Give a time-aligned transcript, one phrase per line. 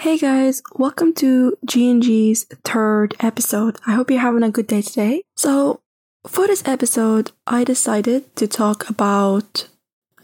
[0.00, 3.76] Hey guys, welcome to G&G's third episode.
[3.86, 5.24] I hope you're having a good day today.
[5.36, 5.80] So,
[6.26, 9.68] for this episode, I decided to talk about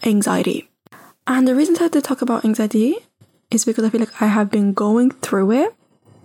[0.02, 0.70] anxiety.
[1.26, 2.96] And the reason I had to talk about anxiety
[3.50, 5.74] is because I feel like I have been going through it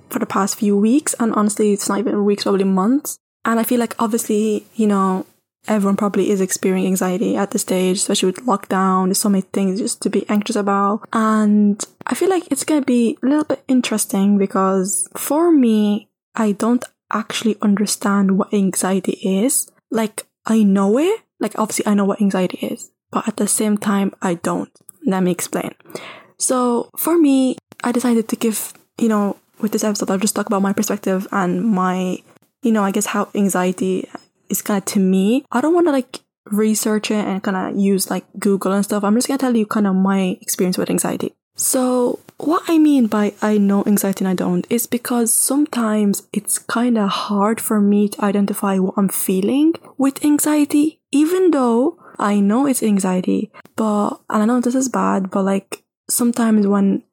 [0.09, 3.17] for the past few weeks, and honestly, it's not even weeks, probably months.
[3.43, 5.25] And I feel like obviously, you know,
[5.67, 9.07] everyone probably is experiencing anxiety at this stage, especially with lockdown.
[9.07, 11.07] There's so many things just to be anxious about.
[11.13, 16.51] And I feel like it's to be a little bit interesting because for me, I
[16.51, 19.71] don't actually understand what anxiety is.
[19.89, 21.21] Like, I know it.
[21.39, 24.69] Like, obviously, I know what anxiety is, but at the same time, I don't.
[25.05, 25.71] Let me explain.
[26.37, 30.47] So, for me, I decided to give, you know, with this episode, I'll just talk
[30.47, 32.17] about my perspective and my,
[32.61, 34.09] you know, I guess how anxiety
[34.49, 35.45] is kind of to me.
[35.51, 39.03] I don't want to like research it and kind of use like Google and stuff.
[39.03, 41.33] I'm just going to tell you kind of my experience with anxiety.
[41.55, 46.57] So, what I mean by I know anxiety and I don't is because sometimes it's
[46.57, 52.39] kind of hard for me to identify what I'm feeling with anxiety, even though I
[52.39, 53.51] know it's anxiety.
[53.75, 57.03] But, and I know this is bad, but like sometimes when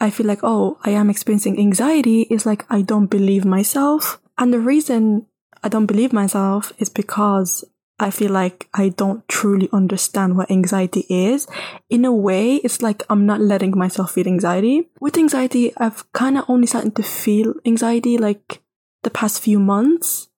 [0.00, 4.20] I feel like, oh, I am experiencing anxiety, it's like I don't believe myself.
[4.38, 5.26] And the reason
[5.62, 7.64] I don't believe myself is because
[8.00, 11.46] I feel like I don't truly understand what anxiety is.
[11.90, 14.88] In a way, it's like I'm not letting myself feel anxiety.
[15.00, 18.62] With anxiety, I've kind of only started to feel anxiety like
[19.02, 20.28] the past few months.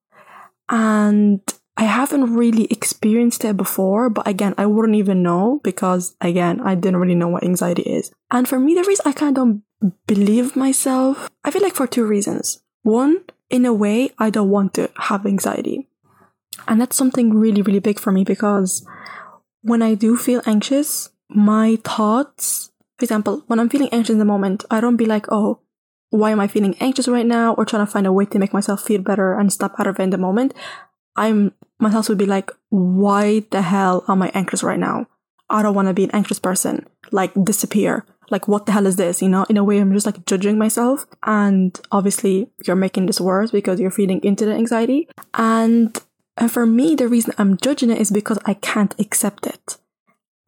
[0.68, 1.40] And
[1.76, 6.74] I haven't really experienced it before, but again, I wouldn't even know because again, I
[6.74, 8.10] didn't really know what anxiety is.
[8.30, 9.62] And for me, the reason I kind of don't
[10.06, 12.60] believe myself, I feel like for two reasons.
[12.82, 13.18] One,
[13.50, 15.88] in a way, I don't want to have anxiety.
[16.68, 18.86] And that's something really, really big for me because
[19.62, 24.24] when I do feel anxious, my thoughts, for example, when I'm feeling anxious in the
[24.24, 25.60] moment, I don't be like, oh,
[26.10, 27.54] why am I feeling anxious right now?
[27.54, 29.98] Or trying to find a way to make myself feel better and step out of
[29.98, 30.52] it in the moment.
[31.16, 35.06] I'm, my thoughts would be like, why the hell am I anxious right now?
[35.48, 36.86] I don't want to be an anxious person.
[37.10, 38.04] Like, disappear.
[38.30, 39.20] Like, what the hell is this?
[39.20, 41.06] You know, in a way, I'm just like judging myself.
[41.22, 45.08] And obviously, you're making this worse because you're feeding into the anxiety.
[45.34, 45.98] And
[46.36, 49.76] and for me, the reason I'm judging it is because I can't accept it.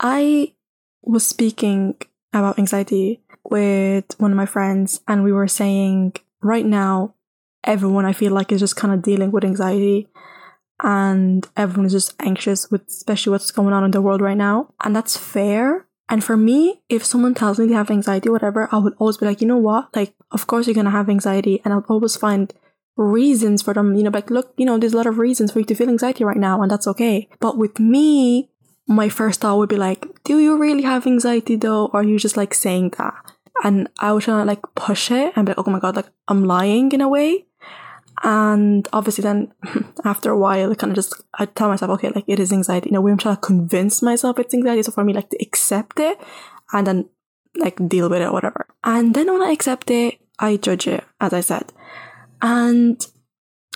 [0.00, 0.54] I
[1.02, 1.96] was speaking
[2.32, 7.14] about anxiety with one of my friends, and we were saying right now,
[7.62, 10.08] everyone I feel like is just kind of dealing with anxiety,
[10.82, 14.72] and everyone is just anxious with especially what's going on in the world right now.
[14.82, 15.86] And that's fair.
[16.08, 19.26] And for me, if someone tells me they have anxiety, whatever, I would always be
[19.26, 19.94] like, you know what?
[19.94, 22.52] Like, of course you're gonna have anxiety, and I'll always find
[22.96, 25.58] reasons for them, you know, like, look, you know, there's a lot of reasons for
[25.58, 27.28] you to feel anxiety right now, and that's okay.
[27.40, 28.50] But with me,
[28.86, 31.86] my first thought would be like, do you really have anxiety though?
[31.86, 33.14] Or are you just like saying that?
[33.62, 36.08] And I would try to like push it and be like, oh my god, like
[36.28, 37.46] I'm lying in a way.
[38.22, 39.52] And obviously then
[40.04, 42.90] after a while, I kind of just, I tell myself, okay, like it is anxiety.
[42.90, 44.82] In a way, I'm trying to convince myself it's anxiety.
[44.82, 46.18] So for me, like to accept it
[46.72, 47.08] and then
[47.56, 48.66] like deal with it or whatever.
[48.82, 51.72] And then when I accept it, I judge it, as I said.
[52.44, 53.00] And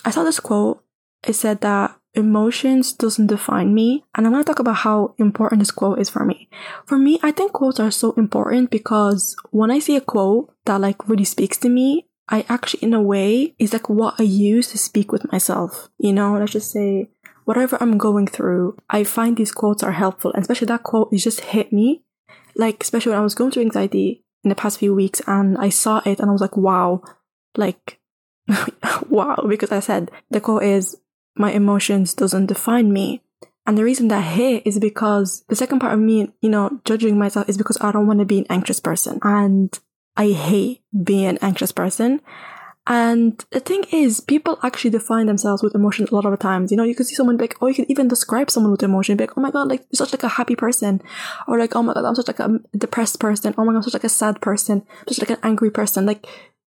[0.05, 0.85] I saw this quote.
[1.27, 4.05] It said that emotions doesn't define me.
[4.15, 6.51] And I want to talk about how important this quote is for me.
[6.85, 10.83] For me, I think quotes are so important because when I see a quote that
[10.83, 14.69] like really speaks to me, I actually, in a way, is like what I use
[14.73, 15.89] to speak with myself.
[15.97, 17.09] You know, let's just say
[17.47, 20.33] whatever I'm going through, I find these quotes are helpful.
[20.35, 22.03] And especially that quote, it just hit me.
[22.55, 25.71] Like, especially when I was going through anxiety in the past few weeks and I
[25.71, 27.03] saw it and I was like, wow,
[27.57, 27.98] like,
[29.09, 29.45] wow.
[29.49, 30.97] Because I said, the quote is,
[31.37, 33.23] my emotions doesn't define me.
[33.67, 37.19] And the reason that hit is because the second part of me, you know, judging
[37.19, 39.19] myself is because I don't want to be an anxious person.
[39.23, 39.79] And
[40.17, 42.21] I hate being an anxious person.
[42.91, 46.71] And the thing is, people actually define themselves with emotions a lot of the times.
[46.71, 49.19] You know, you could see someone like, or you could even describe someone with emotion,
[49.19, 51.03] be like, oh my god, like you're such like a happy person,
[51.47, 53.55] or like, oh my god, I'm such like a depressed person.
[53.59, 56.07] Oh my god, I'm such like a sad person, such like an angry person.
[56.07, 56.27] Like,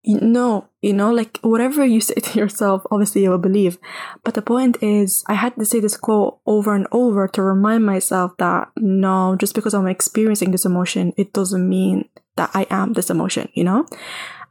[0.04, 3.78] know, you know, like whatever you say to yourself, obviously you will believe.
[4.24, 7.84] But the point is, I had to say this quote over and over to remind
[7.84, 12.94] myself that no, just because I'm experiencing this emotion, it doesn't mean that I am
[12.94, 13.86] this emotion, you know?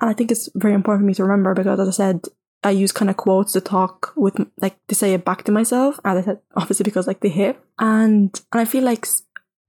[0.01, 2.21] And I think it's very important for me to remember because, as I said,
[2.63, 5.99] I use kind of quotes to talk with, like, to say it back to myself.
[6.03, 7.59] As I said, obviously because like they hit.
[7.79, 9.07] And, and I feel like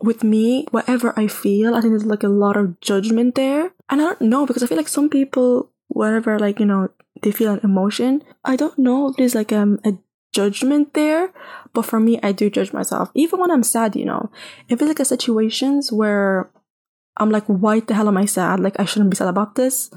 [0.02, 3.72] with me, whatever I feel, I think there's like a lot of judgment there.
[3.88, 6.88] And I don't know because I feel like some people, whatever, like, you know,
[7.22, 8.22] they feel an emotion.
[8.44, 9.92] I don't know if there's like um, a
[10.32, 11.32] judgment there,
[11.74, 13.10] but for me, I do judge myself.
[13.14, 14.30] Even when I'm sad, you know,
[14.68, 16.50] if it's like a situations where
[17.18, 18.60] I'm like, why the hell am I sad?
[18.60, 19.90] Like, I shouldn't be sad about this.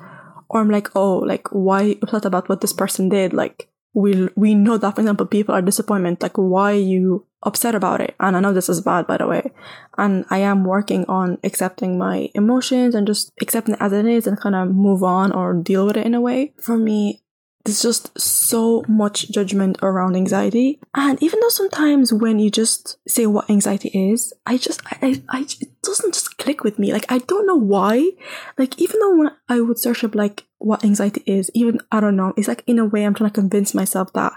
[0.49, 3.33] or I'm like, oh, like why upset about what this person did?
[3.33, 6.21] Like we we know that for example people are disappointment.
[6.21, 8.15] Like why you upset about it?
[8.19, 9.51] And I know this is bad by the way.
[9.97, 14.27] And I am working on accepting my emotions and just accepting it as it is
[14.27, 16.53] and kind of move on or deal with it in a way.
[16.59, 17.23] For me,
[17.65, 20.79] there's just so much judgment around anxiety.
[20.93, 25.23] And even though sometimes when you just say what anxiety is, I just, I, I,
[25.29, 26.91] I, it doesn't just click with me.
[26.91, 28.11] Like, I don't know why.
[28.57, 32.17] Like, even though when I would search up, like, what anxiety is, even, I don't
[32.17, 34.33] know, it's like in a way I'm trying to convince myself that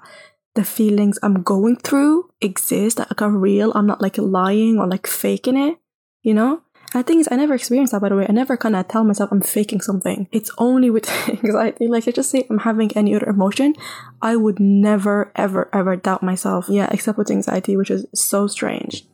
[0.56, 3.73] the feelings I'm going through exist, that are real.
[3.75, 5.79] I'm not like lying or like faking it,
[6.23, 6.62] you know?
[6.94, 8.26] And the thing is, I never experienced that, by the way.
[8.29, 10.29] I never kind of tell myself I'm faking something.
[10.32, 11.88] It's only with anxiety.
[11.88, 13.75] Like, I just say I'm having any other emotion.
[14.23, 16.67] I would never, ever, ever doubt myself.
[16.69, 19.05] Yeah, except with anxiety, which is so strange.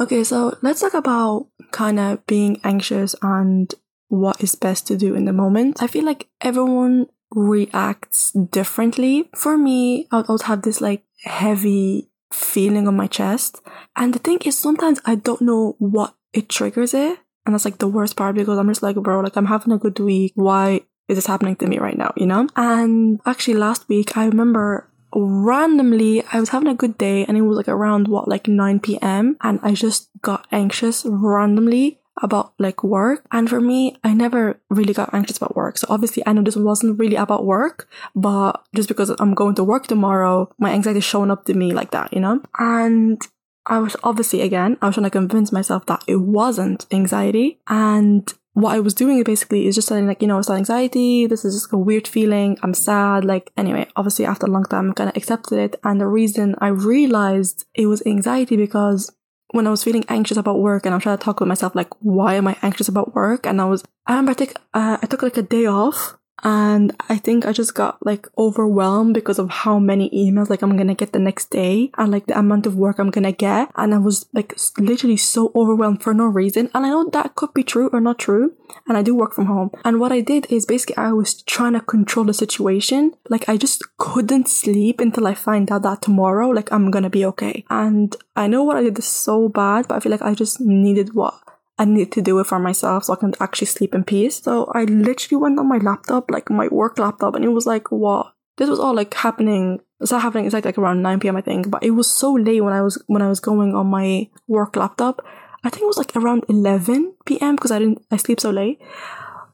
[0.00, 3.72] Okay, so let's talk about kind of being anxious and
[4.08, 5.82] what is best to do in the moment.
[5.82, 9.28] I feel like everyone reacts differently.
[9.34, 13.60] For me, I would have this like heavy feeling on my chest.
[13.96, 17.18] And the thing is, sometimes I don't know what it triggers it.
[17.46, 19.78] And that's like the worst part because I'm just like, bro, like I'm having a
[19.78, 20.32] good week.
[20.34, 22.12] Why is this happening to me right now?
[22.16, 22.48] You know?
[22.56, 27.42] And actually last week, I remember randomly I was having a good day and it
[27.42, 29.36] was like around what, like 9 p.m.
[29.42, 33.24] And I just got anxious randomly about like work.
[33.32, 35.78] And for me, I never really got anxious about work.
[35.78, 39.64] So obviously I know this wasn't really about work, but just because I'm going to
[39.64, 42.40] work tomorrow, my anxiety is showing up to me like that, you know?
[42.58, 43.20] And
[43.66, 47.58] I was obviously again, I was trying to convince myself that it wasn't anxiety.
[47.66, 51.26] And what I was doing basically is just saying like, you know, it's not anxiety.
[51.26, 52.56] This is just a weird feeling.
[52.62, 53.24] I'm sad.
[53.24, 55.80] Like, anyway, obviously after a long time, I kind of accepted it.
[55.82, 59.12] And the reason I realized it was anxiety because
[59.54, 61.88] when I was feeling anxious about work and I'm trying to talk with myself, like,
[62.00, 63.46] why am I anxious about work?
[63.46, 66.94] And I was, I remember I, take, uh, I took like a day off and
[67.08, 70.94] I think I just got like overwhelmed because of how many emails like I'm gonna
[70.94, 73.70] get the next day and like the amount of work I'm gonna get.
[73.76, 76.70] And I was like literally so overwhelmed for no reason.
[76.74, 78.54] And I know that could be true or not true.
[78.86, 79.70] And I do work from home.
[79.84, 83.14] And what I did is basically I was trying to control the situation.
[83.28, 87.24] Like I just couldn't sleep until I find out that tomorrow, like I'm gonna be
[87.26, 87.64] okay.
[87.70, 90.60] And I know what I did is so bad, but I feel like I just
[90.60, 91.34] needed what
[91.78, 94.42] I need to do it for myself so I can actually sleep in peace.
[94.42, 97.90] So I literally went on my laptop, like my work laptop, and it was like,
[97.90, 98.32] what?
[98.56, 99.80] This was all like happening.
[100.00, 100.46] It's not happening.
[100.46, 101.36] It's like, like around 9 p.m.
[101.36, 103.88] I think, but it was so late when I was when I was going on
[103.88, 105.26] my work laptop.
[105.64, 107.56] I think it was like around 11 p.m.
[107.56, 108.80] because I didn't I sleep so late.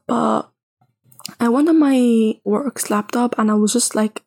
[0.05, 0.43] But
[1.39, 4.23] I went on my work's laptop and I was just like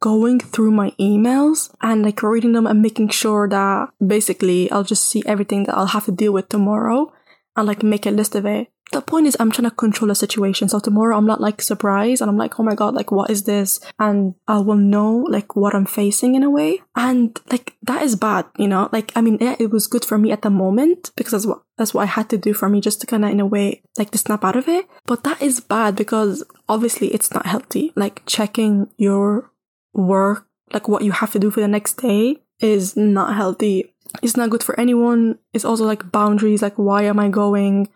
[0.00, 5.06] going through my emails and like reading them and making sure that basically I'll just
[5.06, 7.12] see everything that I'll have to deal with tomorrow
[7.56, 8.68] and like make a list of it.
[8.92, 10.68] The point is I'm trying to control the situation.
[10.68, 13.44] So tomorrow I'm not like surprised and I'm like, oh my god, like what is
[13.44, 13.80] this?
[13.98, 16.82] And I will know like what I'm facing in a way.
[16.94, 18.90] And like that is bad, you know?
[18.92, 21.62] Like I mean, yeah, it was good for me at the moment because that's what
[21.78, 23.82] that's what I had to do for me just to kind of in a way
[23.98, 24.86] like to snap out of it.
[25.06, 27.92] But that is bad because obviously it's not healthy.
[27.96, 29.50] Like checking your
[29.94, 33.92] work, like what you have to do for the next day is not healthy
[34.22, 35.38] it's not good for anyone.
[35.52, 37.88] It's also like boundaries, like why am I going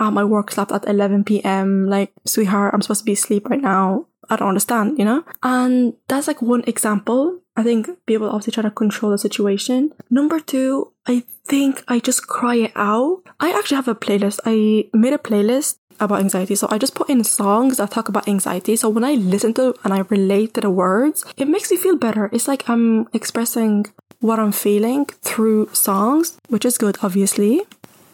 [0.00, 1.86] at my work slept at 11 p.m.
[1.86, 4.06] Like, sweetheart, I'm supposed to be asleep right now.
[4.28, 5.24] I don't understand, you know?
[5.42, 7.40] And that's like one example.
[7.56, 9.92] I think people obviously try to control the situation.
[10.08, 13.22] Number two, I think I just cry it out.
[13.40, 14.40] I actually have a playlist.
[14.46, 16.54] I made a playlist about anxiety.
[16.54, 18.76] So I just put in songs that talk about anxiety.
[18.76, 21.96] So when I listen to and I relate to the words, it makes me feel
[21.96, 22.30] better.
[22.32, 23.86] It's like I'm expressing
[24.20, 27.62] what I'm feeling through songs, which is good, obviously.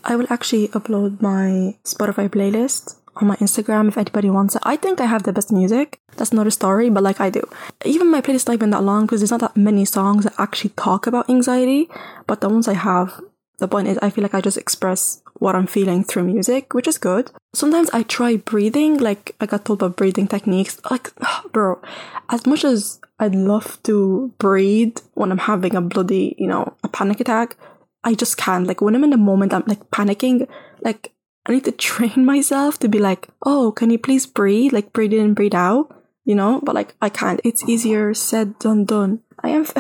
[0.05, 4.63] I will actually upload my Spotify playlist on my Instagram if anybody wants it.
[4.65, 5.99] I think I have the best music.
[6.17, 7.43] That's not a story, but like I do.
[7.85, 10.71] Even my playlist not been that long because there's not that many songs that actually
[10.71, 11.89] talk about anxiety.
[12.27, 13.21] But the ones I have,
[13.59, 16.89] the point is I feel like I just express what I'm feeling through music, which
[16.89, 17.31] is good.
[17.55, 20.81] Sometimes I try breathing, like I got told about breathing techniques.
[20.91, 21.13] Like,
[21.53, 21.81] bro,
[22.29, 26.89] as much as I'd love to breathe when I'm having a bloody, you know, a
[26.89, 27.57] panic attack.
[28.05, 28.67] I just can't.
[28.67, 30.49] Like when I'm in the moment, I'm like panicking.
[30.83, 31.13] Like
[31.47, 34.73] I need to train myself to be like, oh, can you please breathe?
[34.73, 35.93] Like breathe in, breathe out.
[36.25, 37.41] You know, but like I can't.
[37.45, 39.23] It's easier said than done.
[39.41, 39.67] I am,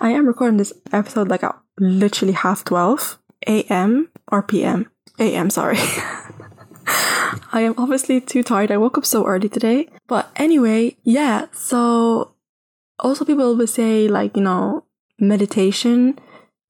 [0.00, 4.08] I am recording this episode like at literally half twelve a.m.
[4.30, 4.90] or p.m.
[5.18, 5.50] a.m.
[5.50, 5.78] Sorry.
[7.52, 8.70] I am obviously too tired.
[8.70, 9.88] I woke up so early today.
[10.06, 12.34] But anyway, yeah, so
[12.98, 14.84] also people will say like you know
[15.18, 16.18] meditation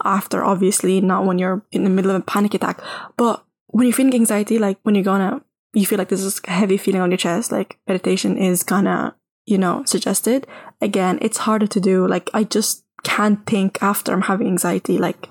[0.05, 2.81] after obviously not when you're in the middle of a panic attack
[3.17, 6.51] but when you're feeling anxiety like when you're gonna you feel like this is a
[6.51, 9.15] heavy feeling on your chest, like meditation is of,
[9.47, 10.47] you know, suggested.
[10.81, 12.07] Again, it's harder to do.
[12.07, 14.99] Like, I just can't think after I'm having anxiety.
[14.99, 15.29] Like,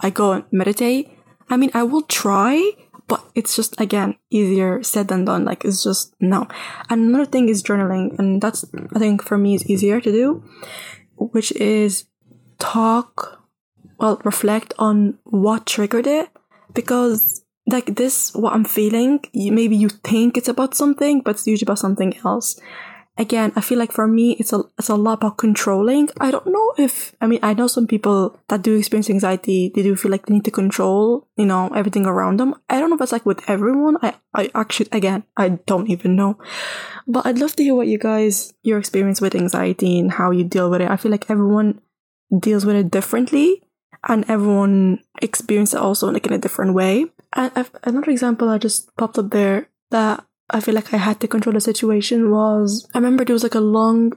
[0.00, 1.10] I go and meditate.
[1.48, 2.72] I mean, I will try,
[3.06, 5.44] but it's just, again, easier said than done.
[5.44, 6.46] Like, it's just no.
[6.88, 8.18] Another thing is journaling.
[8.18, 10.44] And that's, I think, for me, is easier to do,
[11.16, 12.04] which is
[12.58, 13.42] talk,
[13.98, 16.30] well, reflect on what triggered it.
[16.72, 21.66] Because like this what i'm feeling maybe you think it's about something but it's usually
[21.66, 22.58] about something else
[23.20, 26.08] again i feel like for me it's a it's a lot about controlling.
[26.18, 29.82] I don't know if i mean i know some people that do experience anxiety they
[29.82, 32.54] do feel like they need to control you know everything around them.
[32.68, 33.98] I don't know if it's like with everyone.
[34.02, 36.38] I i actually again i don't even know.
[37.06, 40.44] But i'd love to hear what you guys your experience with anxiety and how you
[40.44, 40.90] deal with it.
[40.90, 41.80] I feel like everyone
[42.36, 43.62] deals with it differently
[44.08, 47.06] and everyone experiences it also like in a different way.
[47.34, 51.20] And I've, another example that just popped up there that I feel like I had
[51.20, 54.12] to control the situation was I remember there was like a long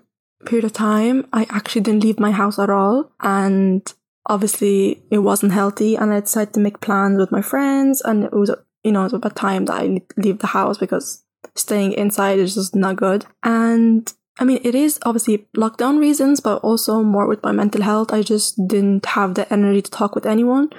[0.46, 3.12] period of time I actually didn't leave my house at all.
[3.22, 3.82] And
[4.26, 5.96] obviously it wasn't healthy.
[5.96, 8.02] And I decided to make plans with my friends.
[8.02, 8.52] And it was,
[8.84, 11.24] you know, it was about time that I leave the house because
[11.56, 13.26] staying inside is just not good.
[13.44, 18.12] And I mean, it is obviously lockdown reasons, but also more with my mental health.
[18.12, 20.72] I just didn't have the energy to talk with anyone.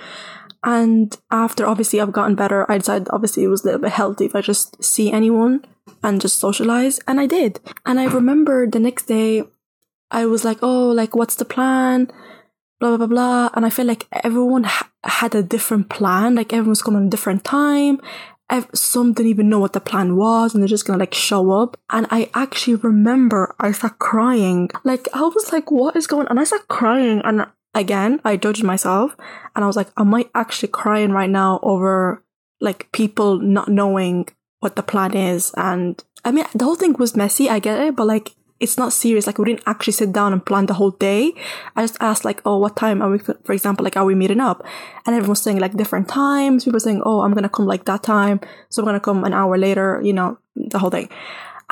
[0.65, 4.25] And after obviously I've gotten better, I decided obviously it was a little bit healthy
[4.25, 5.65] if I just see anyone
[6.03, 6.99] and just socialize.
[7.07, 7.61] And I did.
[7.85, 9.45] And I remember the next day,
[10.11, 12.11] I was like, oh, like, what's the plan?
[12.81, 13.51] Blah, blah, blah, blah.
[13.55, 16.35] And I feel like everyone ha- had a different plan.
[16.35, 18.01] Like everyone's coming at a different time.
[18.73, 21.77] Some didn't even know what the plan was and they're just gonna like show up.
[21.91, 24.71] And I actually remember I started crying.
[24.85, 26.31] Like, I was like, what is going on?
[26.31, 29.17] And I started crying and again, I judged myself
[29.55, 32.23] and I was like, am I actually crying right now over
[32.61, 34.29] like people not knowing
[34.61, 35.53] what the plan is?
[35.57, 37.51] And I mean, the whole thing was messy.
[37.51, 39.27] I get it, but like, it's not serious.
[39.27, 41.35] Like, we didn't actually sit down and plan the whole day.
[41.75, 44.41] I just asked, like, oh, what time are we, for example, like, are we meeting
[44.41, 44.65] up?
[45.05, 46.65] And everyone was saying, like, different times.
[46.65, 48.41] People saying, oh, I'm going to come like that time.
[48.71, 51.11] So I'm going to come an hour later, you know, the whole thing.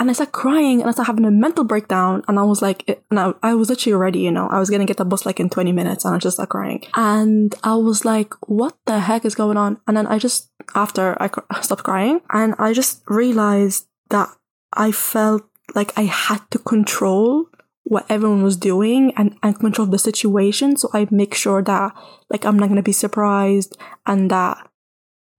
[0.02, 2.24] And I started crying and I started having a mental breakdown.
[2.26, 4.80] And I was like, and I, I was literally ready, you know, I was going
[4.80, 6.84] to get the bus like in 20 minutes and I just started crying.
[6.96, 9.80] And I was like, what the heck is going on?
[9.86, 11.30] And then I just, after I
[11.62, 14.28] stopped crying and I just realized that
[14.72, 15.44] I felt
[15.76, 17.46] like I had to control
[17.84, 20.76] what everyone was doing and, and control the situation.
[20.76, 21.92] So I make sure that
[22.28, 24.68] like I'm not going to be surprised and that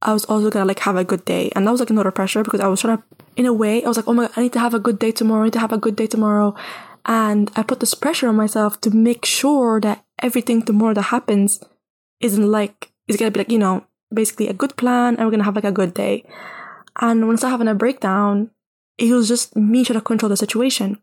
[0.03, 1.51] I was also gonna like have a good day.
[1.55, 3.03] And that was like another pressure because I was trying to,
[3.35, 4.99] in a way, I was like, oh my God, I need to have a good
[4.99, 5.41] day tomorrow.
[5.41, 6.55] I need to have a good day tomorrow.
[7.05, 11.63] And I put this pressure on myself to make sure that everything tomorrow that happens
[12.19, 15.43] isn't like, is gonna be like, you know, basically a good plan and we're gonna
[15.43, 16.23] have like a good day.
[16.99, 18.51] And when I having a breakdown,
[18.97, 20.99] it was just me trying to control the situation.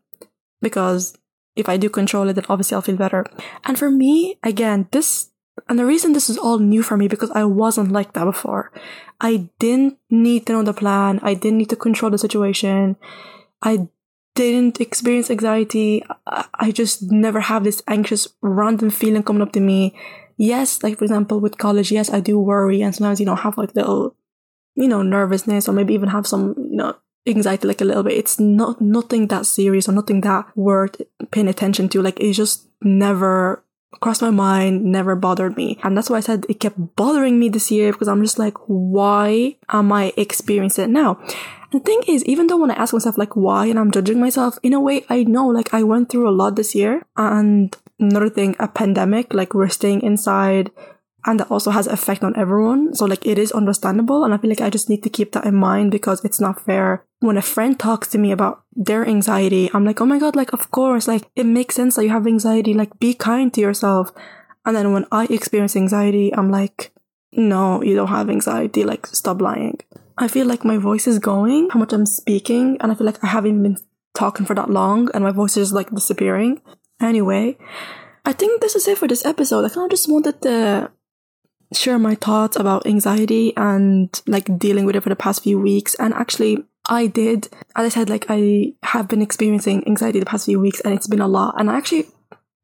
[0.61, 1.17] Because
[1.55, 3.25] if I do control it, then obviously I'll feel better.
[3.65, 5.30] And for me, again, this
[5.69, 8.71] and the reason this is all new for me because I wasn't like that before.
[9.19, 11.19] I didn't need to know the plan.
[11.21, 12.97] I didn't need to control the situation.
[13.61, 13.87] I
[14.35, 16.03] didn't experience anxiety.
[16.25, 19.95] I just never have this anxious random feeling coming up to me.
[20.37, 23.57] Yes, like for example with college, yes, I do worry and sometimes you know have
[23.57, 24.15] like little,
[24.75, 26.95] you know, nervousness or maybe even have some, you know,
[27.27, 28.17] anxiety like a little bit.
[28.17, 30.99] It's not nothing that serious or nothing that worth
[31.29, 32.01] paying attention to.
[32.01, 33.63] Like it's just never
[33.99, 35.77] crossed my mind, never bothered me.
[35.83, 38.57] And that's why I said it kept bothering me this year because I'm just like,
[38.67, 41.19] why am I experiencing it now?
[41.71, 44.57] The thing is, even though when I ask myself like why and I'm judging myself,
[44.63, 48.29] in a way I know like I went through a lot this year and another
[48.29, 50.71] thing, a pandemic, like we're staying inside,
[51.25, 52.95] and that also has effect on everyone.
[52.95, 54.23] So like it is understandable.
[54.23, 56.63] And I feel like I just need to keep that in mind because it's not
[56.65, 57.05] fair.
[57.19, 60.51] When a friend talks to me about their anxiety, I'm like, oh my God, like,
[60.53, 62.73] of course, like it makes sense that you have anxiety.
[62.73, 64.11] Like be kind to yourself.
[64.65, 66.91] And then when I experience anxiety, I'm like,
[67.31, 68.83] no, you don't have anxiety.
[68.83, 69.79] Like stop lying.
[70.17, 72.77] I feel like my voice is going, how much I'm speaking.
[72.79, 73.77] And I feel like I haven't been
[74.13, 76.61] talking for that long and my voice is like disappearing.
[76.99, 77.57] Anyway,
[78.25, 79.65] I think this is it for this episode.
[79.65, 80.91] I kind of just wanted to
[81.73, 85.95] share my thoughts about anxiety and like dealing with it for the past few weeks.
[85.95, 90.45] And actually, I did, as I said, like I have been experiencing anxiety the past
[90.45, 91.55] few weeks and it's been a lot.
[91.57, 92.07] And I actually,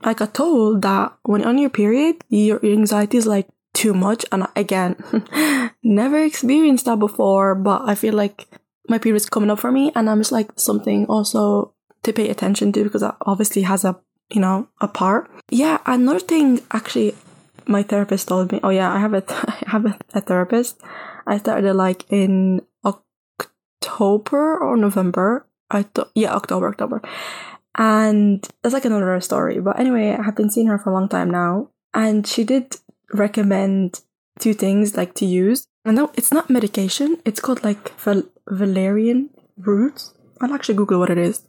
[0.01, 4.25] I got told that when on your period, your, anxiety is like too much.
[4.31, 4.95] And again,
[5.83, 8.47] never experienced that before, but I feel like
[8.89, 11.73] my period is coming up for me and I'm just like something also
[12.03, 13.99] to pay attention to because that obviously has a
[14.29, 17.15] you know a part yeah another thing actually
[17.67, 20.81] my therapist told me, oh yeah, I have a, th- I have a, a therapist.
[21.25, 25.47] I started like in October or November.
[25.69, 27.01] I thought, yeah, October, October.
[27.75, 29.59] And that's like another story.
[29.59, 31.69] But anyway, I have been seeing her for a long time now.
[31.93, 32.77] And she did
[33.13, 34.01] recommend
[34.39, 35.67] two things like to use.
[35.85, 37.17] And no, it's not medication.
[37.25, 40.09] It's called like val- valerian root.
[40.41, 41.43] I'll actually Google what it is.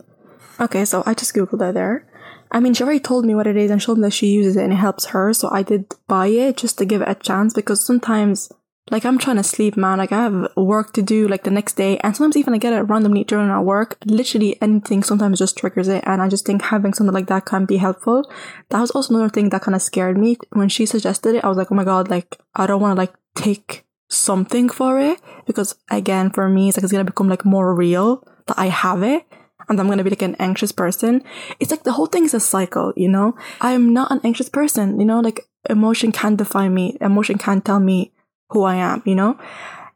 [0.61, 2.08] Okay, so I just Googled it there.
[2.51, 4.57] I mean, she already told me what it is and showed me that she uses
[4.57, 5.33] it and it helps her.
[5.33, 8.51] So I did buy it just to give it a chance because sometimes
[8.91, 9.99] like I'm trying to sleep, man.
[9.99, 12.73] Like I have work to do like the next day, and sometimes even I get
[12.73, 13.99] it randomly during our work.
[14.05, 17.65] Literally anything sometimes just triggers it, and I just think having something like that can
[17.65, 18.31] be helpful.
[18.71, 21.45] That was also another thing that kind of scared me when she suggested it.
[21.45, 24.99] I was like, oh my god, like I don't want to like take something for
[24.99, 28.67] it because again, for me, it's like it's gonna become like more real that I
[28.67, 29.25] have it.
[29.69, 31.23] And I'm gonna be like an anxious person.
[31.61, 33.37] It's like the whole thing is a cycle, you know?
[33.61, 35.21] I'm not an anxious person, you know?
[35.21, 36.97] Like emotion can't define me.
[37.01, 38.13] Emotion can't tell me
[38.51, 39.39] who I am, you know?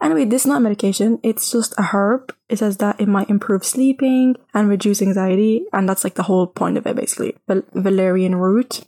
[0.02, 2.35] Anyway, this is not medication, it's just a herb.
[2.49, 6.49] It says that it might improve sleeping and reduce anxiety, and that's like the whole
[6.49, 7.37] point of it basically.
[7.47, 8.83] Val- valerian root.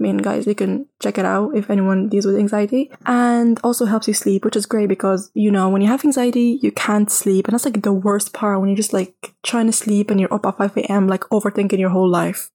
[0.00, 2.90] Mean, guys, you can check it out if anyone deals with anxiety.
[3.04, 6.60] And also helps you sleep, which is great because, you know, when you have anxiety,
[6.62, 7.48] you can't sleep.
[7.48, 10.32] And that's like the worst part when you're just like trying to sleep and you're
[10.32, 12.50] up at 5 a.m., like overthinking your whole life.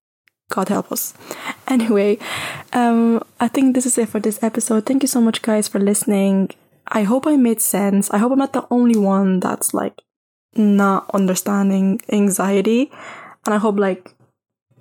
[0.49, 1.13] God help us.
[1.65, 2.19] Anyway,
[2.73, 4.85] um, I think this is it for this episode.
[4.85, 6.49] Thank you so much, guys, for listening.
[6.87, 8.11] I hope I made sense.
[8.11, 10.01] I hope I'm not the only one that's like
[10.55, 12.91] not understanding anxiety.
[13.45, 14.13] And I hope like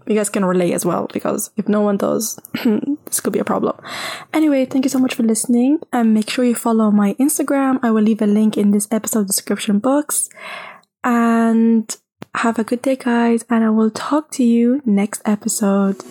[0.07, 2.41] you guys can relate as well because if no one does,
[3.05, 3.77] this could be a problem.
[4.33, 7.79] Anyway, thank you so much for listening and make sure you follow my Instagram.
[7.83, 10.29] I will leave a link in this episode description box.
[11.05, 11.95] And
[12.37, 16.03] have a good day, guys, and I will talk to you next episode.